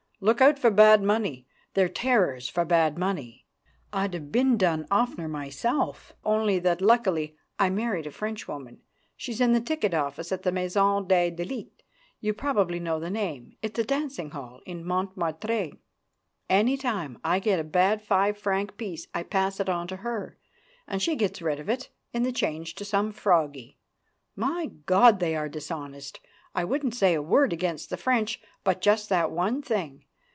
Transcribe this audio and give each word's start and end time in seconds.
Look 0.23 0.39
out 0.39 0.59
for 0.59 0.69
bad 0.69 1.01
money. 1.01 1.47
They're 1.73 1.89
terrors 1.89 2.47
for 2.47 2.63
bad 2.63 2.95
money. 2.95 3.47
I'd 3.91 4.13
have 4.13 4.31
been 4.31 4.55
done 4.55 4.85
oftener 4.91 5.27
myself, 5.27 6.13
only 6.23 6.59
that 6.59 6.79
luckily 6.79 7.35
I 7.57 7.71
married 7.71 8.05
a 8.05 8.11
Frenchwoman. 8.11 8.81
She's 9.17 9.41
in 9.41 9.53
the 9.53 9.59
ticket 9.59 9.95
office 9.95 10.31
at 10.31 10.43
the 10.43 10.51
Maison 10.51 11.07
des 11.07 11.31
Delits 11.31 11.81
you 12.19 12.35
probably 12.35 12.79
know 12.79 12.99
the 12.99 13.09
name 13.09 13.57
it's 13.63 13.79
a 13.79 13.83
dancing 13.83 14.29
hall 14.29 14.61
in 14.67 14.85
Montmartre. 14.85 15.71
Any 16.47 16.77
time 16.77 17.17
I 17.23 17.39
get 17.39 17.59
a 17.59 17.63
bad 17.63 17.99
5 18.03 18.37
franc 18.37 18.77
piece, 18.77 19.07
I 19.15 19.23
pass 19.23 19.59
it 19.59 19.69
on 19.69 19.87
to 19.87 19.95
her, 19.97 20.37
and 20.87 21.01
she 21.01 21.15
gets 21.15 21.41
rid 21.41 21.59
of 21.59 21.67
it 21.67 21.89
in 22.13 22.21
the 22.21 22.31
change 22.31 22.75
to 22.75 22.85
some 22.85 23.11
Froggie. 23.11 23.79
My 24.35 24.67
God, 24.85 25.19
they 25.19 25.35
are 25.35 25.49
dishonest! 25.49 26.19
I 26.53 26.63
wouldn't 26.63 26.93
say 26.93 27.15
a 27.15 27.23
word 27.23 27.51
against 27.51 27.89
the 27.89 27.97
French, 27.97 28.39
but 28.63 28.81
just 28.81 29.09
that 29.09 29.31
one 29.31 29.63
thing. 29.63 30.05